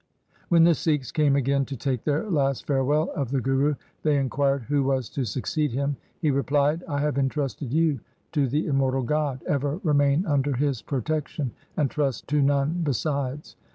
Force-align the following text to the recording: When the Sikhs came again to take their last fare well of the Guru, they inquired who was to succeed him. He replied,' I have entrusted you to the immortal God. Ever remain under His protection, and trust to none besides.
When 0.49 0.63
the 0.63 0.73
Sikhs 0.73 1.11
came 1.11 1.35
again 1.35 1.63
to 1.65 1.77
take 1.77 2.05
their 2.05 2.27
last 2.27 2.65
fare 2.65 2.83
well 2.83 3.11
of 3.15 3.29
the 3.29 3.39
Guru, 3.39 3.75
they 4.01 4.17
inquired 4.17 4.63
who 4.63 4.81
was 4.81 5.07
to 5.09 5.25
succeed 5.25 5.73
him. 5.73 5.95
He 6.19 6.31
replied,' 6.31 6.83
I 6.87 7.01
have 7.01 7.19
entrusted 7.19 7.71
you 7.71 7.99
to 8.31 8.47
the 8.47 8.65
immortal 8.65 9.03
God. 9.03 9.43
Ever 9.45 9.79
remain 9.83 10.25
under 10.25 10.55
His 10.55 10.81
protection, 10.81 11.51
and 11.77 11.91
trust 11.91 12.27
to 12.29 12.41
none 12.41 12.79
besides. 12.83 13.55